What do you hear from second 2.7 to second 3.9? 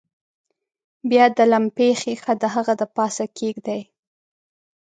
د پاسه کیږدئ.